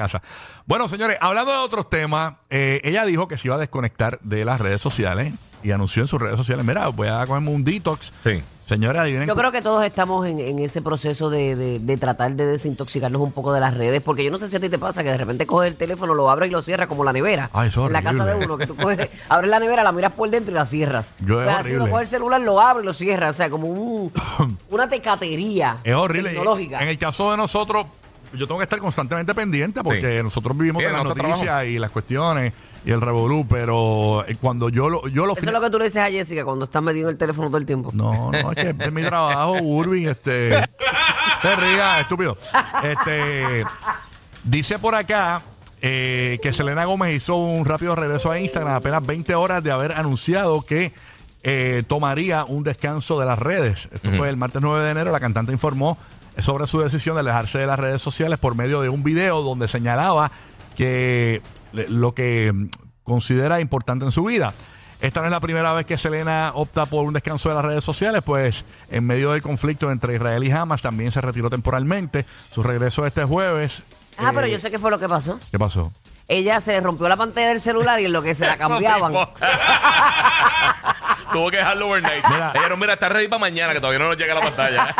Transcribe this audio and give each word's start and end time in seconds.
casa. 0.00 0.22
Bueno, 0.66 0.88
señores, 0.88 1.16
hablando 1.20 1.52
de 1.52 1.58
otros 1.58 1.88
temas, 1.90 2.34
eh, 2.50 2.80
ella 2.84 3.04
dijo 3.04 3.28
que 3.28 3.38
se 3.38 3.48
iba 3.48 3.56
a 3.56 3.58
desconectar 3.58 4.18
de 4.22 4.44
las 4.44 4.60
redes 4.60 4.80
sociales 4.80 5.32
y 5.62 5.70
anunció 5.72 6.02
en 6.02 6.08
sus 6.08 6.20
redes 6.20 6.36
sociales, 6.36 6.64
mira, 6.64 6.88
voy 6.88 7.08
a 7.08 7.26
cogerme 7.26 7.50
un 7.50 7.62
detox. 7.64 8.12
Sí. 8.24 8.42
Señores, 8.66 9.02
adivinen. 9.02 9.26
Yo 9.26 9.34
creo 9.34 9.50
que 9.50 9.62
todos 9.62 9.84
estamos 9.84 10.28
en, 10.28 10.38
en 10.38 10.60
ese 10.60 10.80
proceso 10.80 11.28
de, 11.28 11.56
de- 11.56 11.80
de 11.80 11.96
tratar 11.96 12.30
de 12.36 12.46
desintoxicarnos 12.46 13.20
un 13.20 13.32
poco 13.32 13.52
de 13.52 13.58
las 13.58 13.76
redes, 13.76 14.00
porque 14.00 14.22
yo 14.22 14.30
no 14.30 14.38
sé 14.38 14.48
si 14.48 14.54
a 14.54 14.60
ti 14.60 14.68
te 14.68 14.78
pasa 14.78 15.02
que 15.02 15.10
de 15.10 15.18
repente 15.18 15.44
coges 15.44 15.72
el 15.72 15.76
teléfono, 15.76 16.14
lo 16.14 16.30
abres 16.30 16.50
y 16.50 16.52
lo 16.52 16.62
cierras 16.62 16.86
como 16.86 17.02
la 17.02 17.12
nevera. 17.12 17.50
Ay, 17.52 17.66
eso 17.68 17.80
es 17.80 17.86
en 17.88 17.92
la 17.94 18.02
casa 18.04 18.24
de 18.24 18.30
horrible. 18.34 18.46
uno, 18.46 18.58
que 18.58 18.68
tú 18.68 18.76
coges, 18.76 19.08
abres 19.28 19.50
la 19.50 19.58
nevera, 19.58 19.82
la 19.82 19.90
miras 19.90 20.12
por 20.12 20.30
dentro 20.30 20.52
y 20.52 20.54
la 20.54 20.66
cierras. 20.66 21.14
Yo 21.18 21.40
es 21.42 21.46
Pues 21.48 21.56
así 21.56 21.68
uno 21.72 21.78
horrible. 21.82 21.90
coge 21.90 22.02
el 22.02 22.08
celular, 22.08 22.40
lo 22.42 22.60
abre 22.60 22.84
y 22.84 22.86
lo 22.86 22.92
cierra, 22.92 23.30
o 23.30 23.34
sea, 23.34 23.50
como 23.50 23.66
un, 23.66 24.12
una 24.70 24.88
tecatería 24.88 25.78
Es 25.82 25.94
horrible. 25.96 26.28
tecnológica. 26.30 26.78
En 26.80 26.86
el 26.88 26.98
caso 26.98 27.32
de 27.32 27.36
nosotros, 27.38 27.86
yo 28.32 28.46
tengo 28.46 28.58
que 28.58 28.64
estar 28.64 28.78
constantemente 28.78 29.34
pendiente 29.34 29.82
porque 29.82 30.18
Sí. 30.18 30.22
nosotros 30.22 30.56
vivimos 30.56 30.80
Sí, 30.82 30.86
de 30.86 30.92
las 30.92 31.04
noticias 31.04 31.64
y 31.66 31.78
las 31.78 31.90
cuestiones 31.90 32.52
y 32.84 32.90
el 32.92 33.00
revolú, 33.00 33.46
pero 33.48 34.24
eh, 34.26 34.36
cuando 34.40 34.68
yo 34.70 34.88
lo, 34.88 35.06
yo 35.08 35.26
lo 35.26 35.34
Eso 35.36 35.46
es 35.46 35.52
lo 35.52 35.60
que 35.60 35.70
tú 35.70 35.78
le 35.78 35.84
dices 35.84 36.02
a 36.02 36.10
Jessica 36.10 36.44
cuando 36.44 36.64
estás 36.64 36.82
metido 36.82 37.08
en 37.08 37.12
el 37.12 37.18
teléfono 37.18 37.48
todo 37.48 37.58
el 37.58 37.66
tiempo. 37.66 37.90
No, 37.92 38.30
no, 38.30 38.52
es 38.52 38.56
que 38.56 38.74
es 38.84 38.92
mi 38.92 39.02
trabajo, 39.02 39.58
Urbi, 39.60 40.06
este. 40.06 40.50
Te 41.42 41.56
rías, 41.56 42.00
estúpido. 42.02 42.36
Este. 42.82 43.64
Dice 44.44 44.78
por 44.78 44.94
acá 44.94 45.42
eh, 45.82 46.38
que 46.42 46.52
Selena 46.52 46.84
Gómez 46.84 47.14
hizo 47.16 47.36
un 47.36 47.64
rápido 47.64 47.94
regreso 47.96 48.30
a 48.30 48.38
Instagram 48.38 48.74
apenas 48.74 49.04
20 49.04 49.34
horas 49.34 49.62
de 49.62 49.70
haber 49.70 49.92
anunciado 49.92 50.62
que 50.62 50.92
eh, 51.42 51.82
tomaría 51.88 52.44
un 52.44 52.62
descanso 52.62 53.18
de 53.18 53.26
las 53.26 53.38
redes. 53.38 53.88
Esto 53.92 54.10
fue 54.16 54.28
el 54.28 54.36
martes 54.36 54.60
9 54.60 54.84
de 54.84 54.90
enero. 54.90 55.12
La 55.12 55.20
cantante 55.20 55.52
informó 55.52 55.98
sobre 56.38 56.66
su 56.66 56.80
decisión 56.80 57.16
de 57.16 57.20
alejarse 57.20 57.58
de 57.58 57.66
las 57.66 57.78
redes 57.78 58.02
sociales 58.02 58.38
por 58.38 58.54
medio 58.54 58.80
de 58.80 58.88
un 58.88 59.02
video 59.02 59.42
donde 59.42 59.68
señalaba 59.68 60.30
que 60.76 61.42
lo 61.72 62.14
que 62.14 62.52
mm, 62.52 62.68
considera 63.04 63.60
importante 63.60 64.04
en 64.04 64.12
su 64.12 64.24
vida. 64.24 64.54
Esta 65.00 65.20
no 65.20 65.26
es 65.26 65.32
la 65.32 65.40
primera 65.40 65.72
vez 65.72 65.86
que 65.86 65.96
Selena 65.96 66.52
opta 66.54 66.84
por 66.86 67.06
un 67.06 67.14
descanso 67.14 67.48
de 67.48 67.54
las 67.54 67.64
redes 67.64 67.82
sociales, 67.82 68.22
pues 68.22 68.66
en 68.90 69.06
medio 69.06 69.32
del 69.32 69.40
conflicto 69.40 69.90
entre 69.90 70.14
Israel 70.14 70.44
y 70.44 70.50
Hamas 70.50 70.82
también 70.82 71.10
se 71.10 71.22
retiró 71.22 71.48
temporalmente. 71.48 72.26
Su 72.52 72.62
regreso 72.62 73.06
este 73.06 73.24
jueves. 73.24 73.82
Ah, 74.18 74.32
pero 74.34 74.46
eh, 74.46 74.50
yo 74.50 74.58
sé 74.58 74.70
qué 74.70 74.78
fue 74.78 74.90
lo 74.90 74.98
que 74.98 75.08
pasó. 75.08 75.40
¿Qué 75.50 75.58
pasó? 75.58 75.90
Ella 76.28 76.60
se 76.60 76.78
rompió 76.80 77.08
la 77.08 77.16
pantalla 77.16 77.48
del 77.48 77.60
celular 77.60 77.98
y 77.98 78.04
en 78.04 78.12
lo 78.12 78.22
que 78.22 78.34
se 78.34 78.46
la 78.46 78.56
cambiaban. 78.58 79.14
Tuvo 81.32 81.50
que 81.50 81.56
dejarlo 81.58 81.88
overnight. 81.88 82.24
Mira. 82.28 82.52
Ella 82.54 82.68
no, 82.68 82.76
mira, 82.76 82.92
está 82.94 83.08
ready 83.08 83.28
para 83.28 83.38
mañana, 83.40 83.72
que 83.72 83.80
todavía 83.80 83.98
no 84.00 84.08
nos 84.08 84.16
llega 84.16 84.34
la 84.34 84.40
pantalla. 84.40 84.94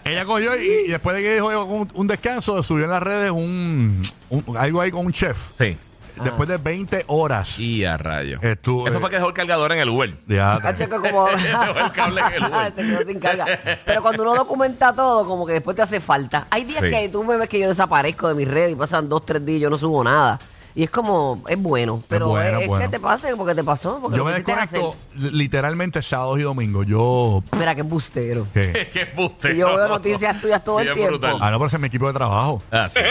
Ella 0.04 0.24
cogió 0.24 0.56
y, 0.60 0.86
y 0.86 0.88
después 0.88 1.16
de 1.16 1.22
que 1.22 1.34
dijo 1.34 1.46
un, 1.64 1.90
un 1.94 2.06
descanso, 2.06 2.62
subió 2.62 2.84
en 2.84 2.90
las 2.90 3.02
redes 3.02 3.30
un, 3.30 4.02
un- 4.30 4.56
algo 4.56 4.80
ahí 4.80 4.90
con 4.90 5.06
un 5.06 5.12
chef. 5.12 5.38
sí. 5.58 5.76
Después 6.24 6.50
de 6.50 6.58
20 6.58 7.04
horas. 7.06 7.58
Y 7.58 7.82
a 7.86 7.96
rayo. 7.96 8.40
Eso 8.42 9.00
fue 9.00 9.08
que 9.08 9.16
dejó 9.16 9.28
el 9.28 9.32
cargador 9.32 9.72
en 9.72 9.78
el 9.78 9.88
Uber. 9.88 10.12
Ya, 10.26 10.52
Ah, 10.62 10.74
chico, 10.74 11.00
como 11.00 11.26
Dejó 11.30 11.78
el 11.86 11.92
cable 11.92 12.20
en 12.20 12.34
el 12.44 12.50
Uber. 12.50 12.72
se 12.76 12.82
quedó 12.82 13.04
sin 13.06 13.18
carga. 13.20 13.46
Pero 13.86 14.02
cuando 14.02 14.24
uno 14.24 14.34
documenta 14.34 14.92
todo, 14.92 15.24
como 15.26 15.46
que 15.46 15.54
después 15.54 15.74
te 15.76 15.80
hace 15.82 15.98
falta. 15.98 16.46
Hay 16.50 16.64
días 16.64 16.82
Sí. 16.82 16.90
que 16.90 17.08
tú 17.08 17.24
me 17.24 17.38
ves 17.38 17.48
que 17.48 17.58
yo 17.58 17.68
desaparezco 17.70 18.28
de 18.28 18.34
mis 18.34 18.46
redes 18.46 18.72
y 18.72 18.74
pasan 18.76 19.08
dos, 19.08 19.24
tres 19.24 19.46
días 19.46 19.58
y 19.58 19.60
yo 19.62 19.70
no 19.70 19.78
subo 19.78 20.04
nada. 20.04 20.38
Y 20.74 20.84
es 20.84 20.90
como, 20.90 21.42
es 21.48 21.60
bueno. 21.60 22.02
Pero 22.08 22.26
es, 22.26 22.30
bueno, 22.30 22.60
es 22.60 22.68
bueno. 22.68 22.84
que 22.84 22.90
te 22.90 23.00
pase 23.00 23.34
porque 23.36 23.54
te 23.54 23.64
pasó. 23.64 23.98
Porque 24.00 24.16
yo 24.16 24.24
lo 24.24 24.30
me 24.30 24.36
desconecto 24.36 24.96
literalmente 25.16 26.02
sábados 26.02 26.38
y 26.38 26.42
domingos. 26.42 26.86
Yo. 26.86 27.42
Mira, 27.58 27.74
qué 27.74 27.80
embustero. 27.80 28.46
¿qué? 28.54 28.88
Qué 28.92 29.08
buste. 29.16 29.52
Si 29.52 29.58
yo 29.58 29.74
veo 29.76 29.88
noticias 29.88 30.40
tuyas 30.40 30.62
todo 30.62 30.80
Sí, 30.80 30.86
el 30.88 30.94
tiempo. 30.94 31.18
brutal. 31.18 31.38
Ah, 31.40 31.50
no, 31.50 31.58
pero 31.58 31.66
ese 31.66 31.76
es 31.76 31.80
mi 31.80 31.88
equipo 31.88 32.06
de 32.06 32.12
trabajo. 32.12 32.62
Ah, 32.70 32.88
sí. 32.88 33.00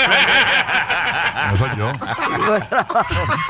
No 1.52 1.58
soy 1.58 1.70
yo. 1.78 1.90